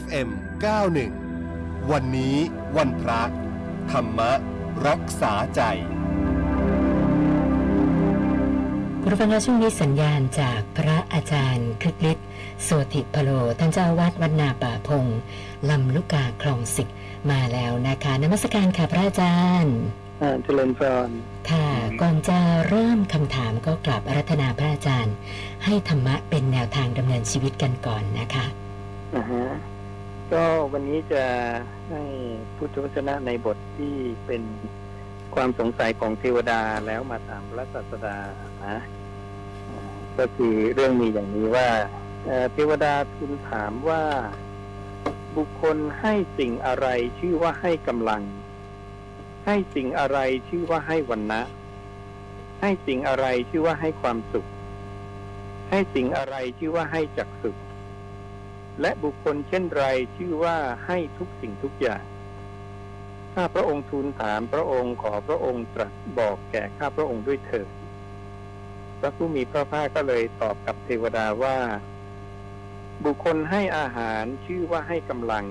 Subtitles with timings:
[0.00, 0.28] FM
[1.10, 2.36] 91 วันนี้
[2.76, 3.22] วันพระ
[3.92, 4.20] ธรรม
[4.86, 5.62] รักษาใจ
[9.02, 12.26] คุณฟังและช่วงนี้สัญญาณจากพระอาจารย์คริกฤทธิ์
[12.62, 15.06] โสติพโล ท่านเจ้าวาดวัดนาป่าพง
[15.70, 16.88] ลำลูกกาคลองสิก
[17.30, 19.76] มาแล้วนะคะนมัสการค่ะพระอาจารย์
[20.44, 21.10] เจริญพร
[21.50, 21.68] ค่ะ
[22.00, 25.14] ก่อนจะเริ่มคำถามก็กลับอารัธนาพระอาจารย์
[25.64, 28.46] ให้ธรรมะเป็นแนวทางดำเนินชีวิตกันก่อนนะคะ
[29.14, 29.42] อ่าฮะ
[30.32, 31.24] ก็วันนี้จะ
[31.90, 32.02] ให้
[32.56, 33.94] พุทธวจนะในบทที่
[34.26, 34.42] เป็น
[35.34, 38.16] ความสงสัยของเทวดาแล้วมาถามพระศาสดา
[38.66, 38.78] นะ
[40.18, 41.68] ก็คือเรื่องมีอย่างนี้ว่า
[42.52, 44.02] เทวดาทูลถามว่า
[45.36, 46.86] บุคคลให้สิ่งอะไร
[47.18, 48.22] ชื่อว่าให้กำลัง
[49.46, 51.42] ให้สิ่งอะไรชื่อว่าให้วันนะ
[52.60, 54.46] ให้สิ่งอะไรชื่อว่าให้ความสุข
[55.70, 57.56] ให้สิ่งอะไรชื่อว่าให้จักสุข
[58.80, 59.84] และบุคคลเช่นไร
[60.16, 62.02] ชื่อว่าให้ทุกสิ่งทุกอย่าง
[63.34, 67.68] ถ้าพระองค์ทูลถามพระองค์ขอพระองค์ตรัสบอกแก่ข้าพระองค์ด้วยเถิด
[68.98, 71.58] พระผู้มีพระภาคก็เลยตอบกับเทวดาว่า
[73.04, 75.44] บุคคลให้อาหารชื่อว่าให้กำลัง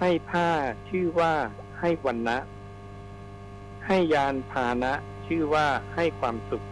[0.00, 0.50] ให้ผ้า
[0.88, 1.32] ชื่อว่า
[1.80, 2.38] ให้วันนะ
[3.86, 4.92] ให้ยานพานะ
[5.26, 6.64] ชื่อว่าให้ความสุข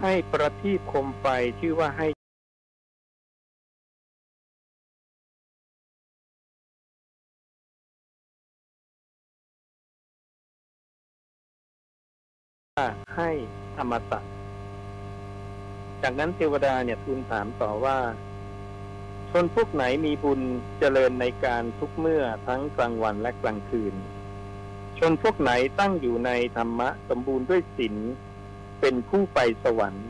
[0.00, 1.26] ให้ประทีปคมไฟ
[1.60, 2.06] ชื่อว่าให้
[13.16, 13.30] ให้
[13.78, 14.20] อมตะ
[16.02, 17.98] จากนั้นเทวดาเนี่ยทูลถามต่อว่า
[19.30, 20.40] ชนพวกไหนมีบุญ
[20.78, 23.94] เจริญในการทุกเมื่อทั้งกลางวันและกลางคืน
[24.98, 27.96] ชนพวกไหนตั้งอยู่ในธรรมะสมบูรณ์ด้วยศีล
[28.80, 30.08] เป็นผู้ไปสวรรค์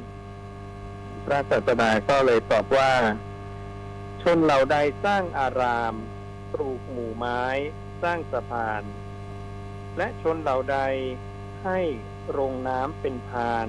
[1.24, 2.92] พระศาสดาก็เลยตอบว่า
[4.22, 5.94] ชนเหล่าใดสร้างอาราม
[6.52, 7.42] ปลูกหมู่ไม้
[8.02, 8.82] สร้างสะพาน
[9.96, 10.78] และชนเหล่าใด
[11.64, 11.78] ให้
[12.30, 13.66] โรงน้ำเป็นพาน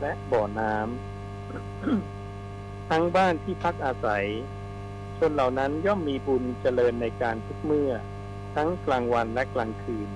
[0.00, 4.26] และบ่อน้ำทั้งบ้านที่พักอาศัย
[5.18, 7.92] ชนเหล่านั้นย่อมมีบุญเจริญในการทุกเมื่อ
[8.54, 10.08] ทั้งกลางวันและกลางคืน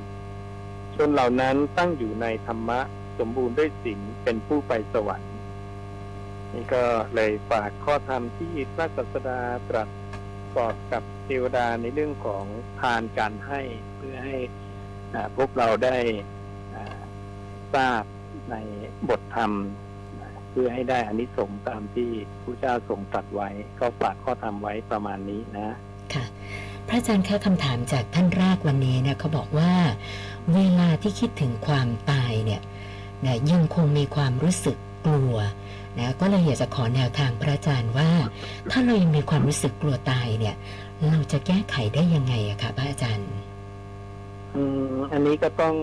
[0.96, 2.80] ชนเหล่านั้นตั้งอยู่ในธรรมะ
[3.18, 5.32] สมบูรณ์ด้วยศีลเป็นผู้ไปสวรรค์
[6.52, 6.82] นี่ก็
[7.14, 9.88] เลยฝากข้อธรรมที่พระศาสดาตรัส
[10.56, 12.44] กอดกับเทวดาในเรื่องของ
[12.80, 13.60] ทานการให้
[13.96, 14.36] เพื่อให้
[15.36, 15.98] พวกเราได้
[17.74, 18.02] ทราบ
[18.50, 18.56] ใน
[19.08, 19.52] บทธรรม
[20.50, 22.10] เพื่อให้ได้อานิสงส์ตามที่
[22.42, 23.48] พระเจ้าทรงตรัสไว้
[23.80, 25.76] ก็ฝากข้อธรรมไว้ประมาณนี้นะ
[26.14, 26.24] ค่ะ
[26.88, 29.72] พระอาจารย์คะคำถามจากท่านแรกวันนี้เนี่ยเขาบอกว่า
[30.54, 32.62] เวลาที่คิดถึงความตายเนี่ย
[33.24, 35.36] นะยังคงมีความรู้สึกกลัว
[35.98, 38.10] นะก็เลยอยากจะขอแนวทางพระอาจารย์ว่า
[38.70, 40.54] ถ้าเรายังมีความรู้สึกกลัวตายเนี่ย
[41.08, 43.30] เราจะแก้ไขได้ยังไงอะคะพระอาจารย์
[44.54, 44.62] อื
[44.92, 45.76] มอันนี้ก็ต้อง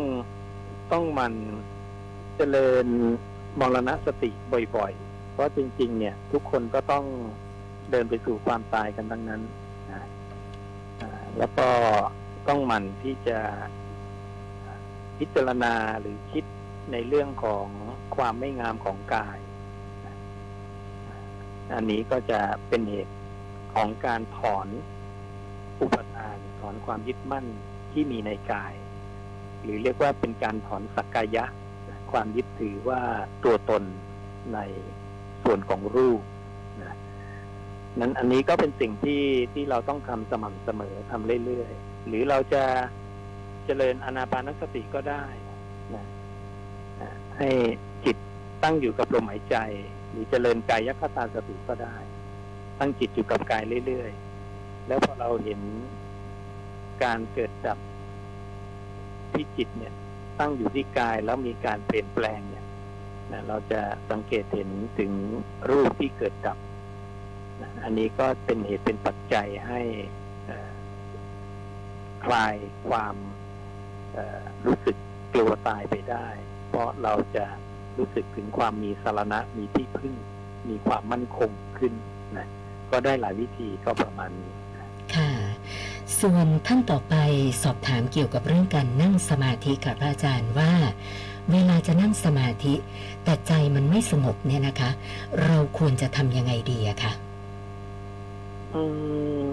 [0.91, 1.33] ต้องมัน
[2.37, 2.87] เจริญ
[3.59, 4.29] มรณสติ
[4.75, 7.05] บ่อยๆ เพราะจริง ๆ เนี่ย ทุกคนก็ต้อง
[7.91, 9.41] เดินไปสู่ความตายกันทั้งนั้น
[9.91, 10.03] นะ
[11.37, 11.67] แล้วก็
[12.47, 13.39] ต้องหมั่นที่จะ
[15.17, 16.43] พิจารณาหรือคิด
[16.91, 17.65] ในเรื่องของ
[18.15, 19.37] ความไม่งามของกาย
[21.75, 23.15] อันนี้ก็จะเป็นเหตุ
[23.73, 24.67] ของการถอน
[25.81, 27.45] อุปทานถอนความยึดมั่น
[27.91, 28.73] ที่มีในกาย
[29.61, 31.45] หรือเรียกว่าเป็นการถอนสักกายะ
[32.11, 33.01] ความยึดถือว่า
[33.43, 33.83] ตัวตน
[34.53, 34.59] ใน
[35.43, 36.21] ส่วนของรูป
[36.83, 36.95] นะ
[37.99, 39.21] นั้นอันนี้ก็เป็นสิ่งที่
[39.53, 42.63] ที่เราต้องทำสม่ำเสมอทำเรื่อยๆ หรือเราจะ
[43.65, 45.23] เจริญอนาปานสติก็ได้
[45.95, 46.05] นะ
[47.37, 47.49] ให้
[48.05, 48.17] จิต
[48.63, 49.57] ตั้งอยู่กับลมหายใจ
[50.09, 51.95] หรือเจริญกายคตาสติก็ได้
[52.79, 55.59] ตั้งจิตอยู่กับกายเรื่อยๆ แล้วพอเราเห็น
[57.03, 57.77] การเกิดดับ
[59.33, 59.93] ที่จิตเนี่ย
[60.39, 62.65] ตั้งอยู่ที่กายแล้วมีการเปลี่ยนแปลงเนี่ย
[63.31, 63.81] นะเราจะ
[64.11, 64.69] สังเกตเห็น
[64.99, 65.11] ถึง
[65.71, 66.57] รูปที่เกิดดับ
[67.61, 69.81] นะอันนี้ก็เป็นเหตุเป็นปัจจัยให้
[72.25, 72.55] คลาย
[72.89, 73.15] ความ
[74.65, 74.95] รู้สึก
[75.33, 76.27] กลัวตายไปได้
[76.67, 77.45] เพราะเราจะ
[77.97, 80.13] รู้สึกถึงความมีสารณะมีที่พึ่ง
[80.69, 81.93] มีความมั่นคงขึ้น
[82.37, 82.47] นะ
[82.91, 84.53] ก็ได้หลายวิธีก็ประมาณนี้
[86.21, 87.15] ส่วนท่านต่อไป
[87.63, 90.73] สอบถามเกี่ยวกับเรื่องการนั่งสมาธิกับพระอาจารย์ว่า
[91.51, 92.73] เวลาจะนั่งสมาธิ
[93.23, 94.89] แต่ใจมันไม่สงบเนี่ยนะคะ
[95.45, 97.13] เราควรจะทำยังไงดีอะคะ
[98.73, 98.83] อื
[99.43, 99.45] ม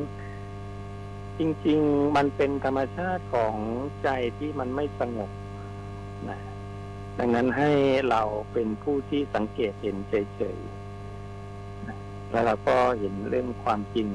[1.38, 3.54] จริง ๆ มันเป็นธรรมชาติของ
[4.02, 4.08] ใจ
[4.38, 5.30] ที่มันไม่สงบ
[6.28, 6.38] นะ
[7.18, 7.70] ดังนั้นให้
[8.10, 8.22] เรา
[8.52, 14.08] เป็นผู้ที่สังเกตเห็นเฉยๆแล้วเราก็เห็นเรื่องความจริง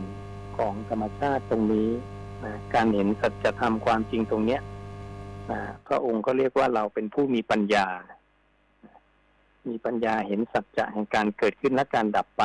[0.58, 1.90] ของธรรมชาติตรงนี้
[2.76, 4.62] การเห็นสัจธรรมความจริงตรงเนี้ย
[5.52, 7.88] นะพระองค์ก็เรียกว่าเราเป็นผู้มีปัญญา
[9.70, 12.44] มีปัญญาเห็นสัจจะแห่งการเกิดขึ้นและการดับไป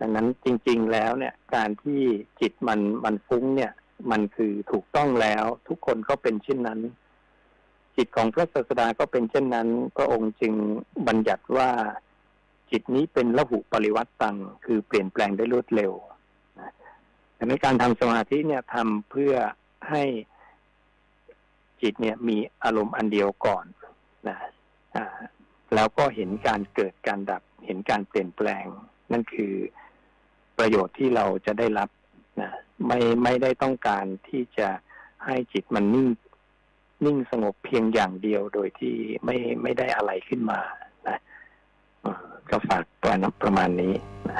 [0.00, 2.00] ดังนั้นจริง ๆแล้วเนี่ย การที่
[2.40, 3.72] จิตมันมันฟุ้งเนี่ย
[4.10, 6.80] มันคือถูกต้องแล้วทุกคนก็เป็นเช่นนั้น
[7.96, 10.54] จิตของพระศาสดาก็เป็นเช่นนั้น พระองค์จึง
[11.08, 11.70] บัญญัติว่า
[12.70, 15.92] จิตนี้เป็นละหุปริวัตตัง คือเปลี่ยนแปลงได้รวดเร็ว
[17.38, 19.34] ดังนั้นการทำสมาธิเนี่ยทำเพื่อ
[19.90, 20.02] ให้
[21.82, 23.64] จิตเนี่ยมีอารมณ์อันเดียวก่อน
[24.28, 24.36] นะ
[24.96, 25.04] อ่า
[25.74, 28.66] แล้วก็เห็นการเกิดการดับ เห็นการเปลี่ยนแปลง
[29.12, 29.54] นั่นคือ
[30.58, 31.88] ประโยชน์ที่เราจะได้รับ
[32.40, 32.50] นะ
[32.86, 34.68] ไม่ไม่ได้ต้องการที่จะ
[35.24, 36.08] ให้จิตมันนิ่ง
[37.04, 38.94] นิ่งสงบเพียงอย่างเดียวโดยที่
[39.24, 40.60] ไม่ไม่ได้อะไรขึ้นมา
[41.08, 41.18] นะ
[42.50, 43.94] ก็ฝากตัวนะประมาณนี้
[44.30, 44.38] นะ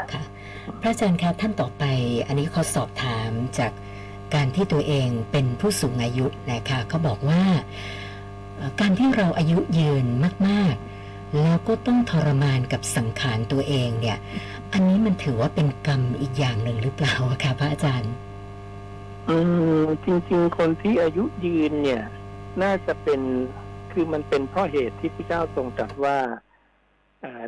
[0.81, 1.85] พระอาจารย์คะท่านต่อไป
[2.27, 3.73] อันนี้เขาสอบถามจาก
[4.35, 7.43] การที่ตัวเองเป็นผู้สูงอายุนะคะเขาบอกว่า
[8.81, 10.07] การที่เราอายุยืน
[10.49, 10.75] มาก
[11.05, 14.19] ๆ แล้วก็ต้องทรมานกับสังขารตัวเองเนี่ย
[14.73, 18.13] อันนี้มันถือว่าเป็นกรรมอีกอย่างหนึ่งหรือเปล่าอะคะพระอาจารย์
[19.29, 19.37] อื
[19.83, 22.03] มจริง ๆ คนที่อายุยืนเนี่ย
[22.63, 23.21] น่าจะเป็น
[23.93, 26.19] คือมันเป็นเพราะเหตุที่พระเจ้าทรงตรัสว่า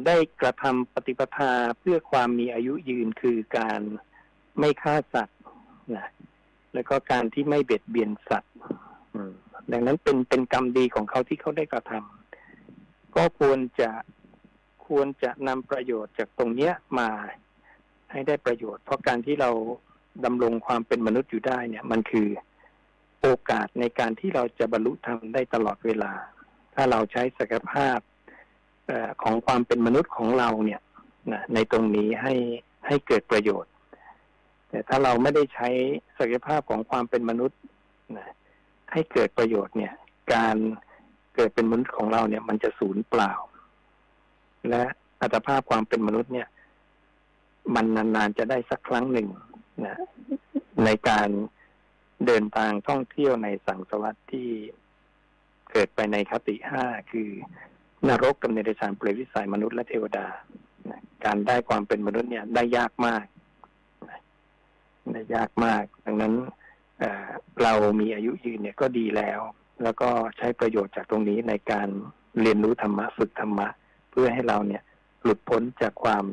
[0.06, 3.81] ได้กระทำปฏิปทาเพื่อความมีอายุยืนคือการ
[4.58, 5.38] ไม่ฆ่าสัตว์
[5.96, 6.08] นะ
[6.75, 8.52] แล้วก็การที่ไม่เบียดเบียนสัตว์
[9.72, 13.90] ดังนั้นเป็นเป็นกรรมดีของเขาที่เขาได้กระทำก็ควรจะ
[14.87, 17.08] ควรจะนำประโยชน์จากตรงเนี้ยมา
[18.11, 19.50] ให้ได้ประโยชน์ เพราะการที่เรา
[20.25, 22.28] ดำรงความเป็นมนุษย์อยู่ได้เนี่ย มันคือ
[23.20, 26.12] โอกาสในการที่เราจะบรรลุธรรมได้ตลอดเวลา
[26.75, 27.99] ถ้าเราใช้ศักยภาพ
[29.22, 30.81] ของความเป็นมนุษย์ของเราเนี่ย
[31.32, 32.34] นะในตรงนี้ให้
[32.87, 33.72] ให้เกิดประโยชน์
[34.69, 35.69] แต่ถ้าเราไม่ได้ใช้
[36.19, 37.58] ศักยภาพของความเป็นมนุษย์
[38.16, 38.28] นะ
[38.92, 39.92] ให้เกิดประโยชน์เนี่ย
[40.34, 40.56] การ
[41.34, 43.32] เกิดเป็นมนุษย์ของเราเนี่ย มันจะสูญเปล่า
[44.69, 44.82] และ
[45.20, 46.48] อัตภาพความเป็นมนุษย์เนี่ย
[47.75, 49.28] มันนานๆจะได้สักครั้งหนึ่ง
[49.87, 49.96] นะ
[50.84, 51.28] ในการ
[52.26, 54.48] เดินทางท่องเที่ยวในสังสวัสดิ์ที่
[55.72, 57.31] เกิดไปในคติห้าคือ
[58.08, 60.26] นรกกับเนรชานเปรตวิสัยมนุษย์และเทวดา
[61.25, 63.25] การได้ความเป็นมนุษย์เนี่ยได้ยากมาก
[65.12, 66.35] ได้ยากมาก ดังนั้น
[66.99, 67.29] เออ
[67.62, 69.41] เรามีอายุยืนเนี่ยก็ดีแล้ว
[69.82, 71.88] แล้วก็ใช้ประโยชน์จากตรงนี้ในการ
[72.41, 73.69] เรียนรู้ธรรมะฝึกธรรมะ
[74.11, 74.82] เพื่อให้เราเนี่ย
[75.23, 76.25] หลุดพ้นจากความ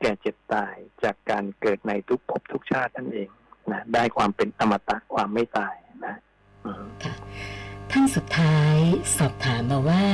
[0.00, 3.28] แก่เจ็บตายจากการเกิดในทุกภพทุกชาตินั่นเอง
[3.72, 5.74] นะได้ความเป็นอมตะความไม่ตาย
[6.06, 6.14] นะ
[7.90, 8.76] ท่านสุดท้าย
[9.16, 10.04] สอบถามมาว่า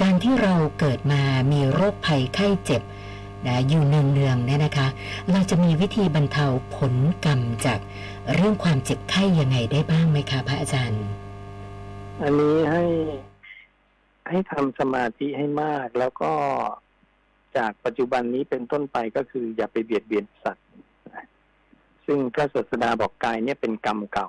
[0.00, 1.22] การที่เราเกิดมา
[1.52, 2.82] มีโรคภัยไข้เจ็บ
[3.46, 4.88] นะอยู่เนืองๆเนี่ยนะคะ
[5.30, 6.46] เราจะมีวิธีบรรเทา
[6.76, 7.78] ผลกรรมจาก
[8.34, 11.04] เรื่องความเจ็บไข้ยังไงได้บ้างไหมคะพระอาจารย์
[12.22, 12.84] อันนี้ให้
[14.28, 16.32] ให้ทำสมาธิให้มากแล้วก็
[17.56, 20.66] จากปัจจุบันนี้เป็นต้นไปก็คืออย่าไปเบียดเบียนสัตว์
[22.06, 24.28] ซึ่งพระศาสดาบอกกายเนี่ยเป็นกรรมเก่า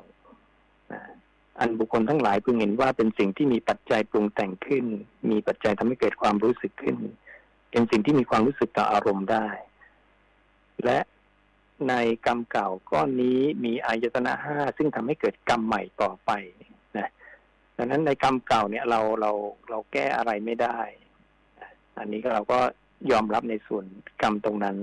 [1.59, 4.85] อันบุคคลทั้งหลายพึงเห็นว่าเป็นสิ่งที่มีปัจจัยปรุงแต่งขึ้น
[5.31, 6.97] มีปัจจัยทำให้เกิดความรู้สึกขึ้น
[7.71, 9.47] เป็นสิ่งที่มีความรู้สึกต่ออารมณ์ได้
[10.86, 11.00] และ
[11.89, 11.93] ใน
[12.25, 16.31] กรรมเก่าก้อนนี้มีอายตนะห้าซึ่งทำให้เกิดกรรมใหม่ต่อไป
[16.98, 17.10] นะ
[17.77, 19.31] ดังนั้นในกรรมเก่าเนี่ยเราเรา
[19.69, 20.79] เราแก้อะไรไม่ได้
[21.98, 22.60] อันนี้เราก็
[23.12, 23.86] ยอมรับในส่วน
[24.22, 24.77] กรรมตรงนั้น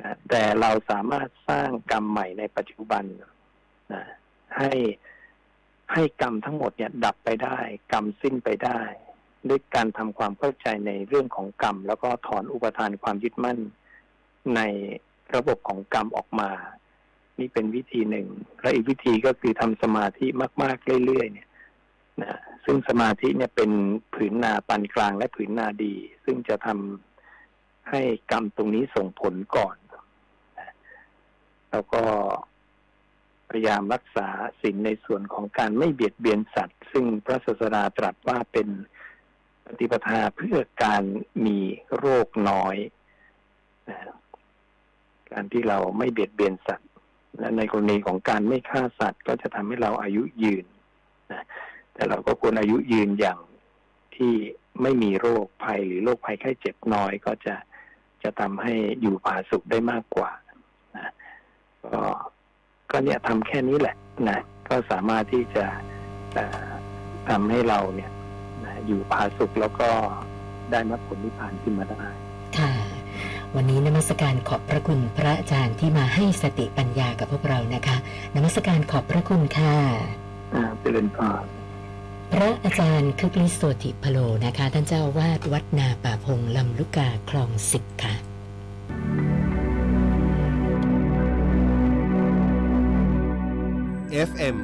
[0.00, 3.04] นะแต่เราสามารถสร้างกรรมใหม่ในปัจจุบัน
[3.92, 4.02] นะ
[4.58, 4.72] ให้
[5.92, 7.58] ให้กรรมทั้งหมดเนี่ยดับไปได้
[7.92, 8.80] กรรมสิ้นไปได้
[9.48, 13.58] ด้วยการทำความเข้าใจในเรื่องของกรรม แล้วก็ถอนอุปทานความยึดมั่น
[14.56, 14.60] ใน
[15.34, 16.50] ระบบของกรรมออกมา
[17.38, 18.28] นี่เป็นวิธีหนึ่ง
[18.60, 20.26] และอีกวิธีก็คือทำสมาธิ
[20.62, 21.48] มาก ๆ เรื่อยๆเนี่ย
[22.22, 23.70] นะซึ่งสมาธิเนี่ยเป็น
[24.14, 25.94] ผืนนาปานกลางและผืนนาดี
[26.24, 30.72] ซึ่งจะทำให้กรรมตรงนี้ส่งผลก่อนนะ
[31.70, 32.02] แล้วก็
[33.52, 34.28] พยายามรักษา
[34.62, 38.68] สิ่งในส่วนของการไม่เบียดเบียนสัตว์ ซึ่งพระศาสดาตรัสว่าเป็น
[39.66, 41.02] ปฏิปทาเพื่อการ
[41.46, 41.58] มี
[41.98, 42.76] โรคน้อย
[43.88, 43.98] นะ
[45.32, 46.90] การที่เราไม่เบียดเบียนสัตว์
[47.38, 50.64] และในกรณีของการไม่ฆ่าสัตว์ ก็จะทำให้เราอายุยืน
[51.32, 51.44] นะ
[51.94, 53.38] แต่เราก็ควรอายุยืนอย่าง
[54.16, 54.32] ที่
[54.82, 57.56] ไม่มีโรคภัยหรือโรคภัยไข้เจ็บน้อยก็จะ
[58.22, 60.30] จะทำให้อยู่ผาสุขได้มากกว่า
[60.96, 61.12] นะ
[61.84, 62.02] ก็
[62.92, 63.96] ก็เนี่ยทำแค่นี้แหละ
[64.28, 65.64] นะก็สามารถที่จะ
[66.34, 66.68] เอ่อ
[67.28, 68.10] ทำให้เราเนี่ย
[68.64, 69.88] นะอยู่ผาสุขแล้วก็
[70.70, 72.04] ได้มรรคผลนิพพานขึ้นมาได้
[72.58, 72.72] ค่ะ
[73.56, 77.96] วันนี้นมัสการขอบพระคุณพระอาจารย์ที่มาให้สติปัญญากับพวกเรานะคะ
[78.34, 79.76] นมัสการขอบพระคุณค่ะ
[80.54, 81.44] อ่าเจริญพร
[82.32, 88.14] พระอาจารย์คึกฤทธิ์โสติพโลนะคะ ท่านเจ้าอาวาดวัดนาป่าพงลำลูกกาคลองสิบค่ะ
[94.28, 94.56] FM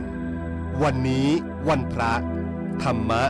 [0.00, 1.28] 91 วันนี้
[1.68, 2.12] วันพระ
[2.82, 3.22] ธรรมะ